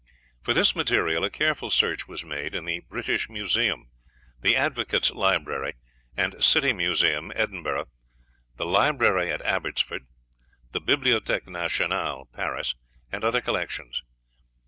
For 0.41 0.55
this 0.55 0.75
material 0.75 1.23
a 1.23 1.29
careful 1.29 1.69
search 1.69 2.07
was 2.07 2.25
made 2.25 2.55
in 2.55 2.65
the 2.65 2.79
British 2.79 3.29
Museum, 3.29 3.91
the 4.39 4.55
Advocates' 4.55 5.11
Library 5.11 5.75
and 6.17 6.43
City 6.43 6.73
Museum, 6.73 7.31
Edinburgh, 7.35 7.87
the 8.55 8.65
Library 8.65 9.31
at 9.31 9.43
Abbotsford, 9.43 10.07
the 10.71 10.81
Bibliotheque 10.81 11.45
Nationale, 11.47 12.25
Paris, 12.33 12.73
and 13.11 13.23
other 13.23 13.41
collections. 13.41 14.01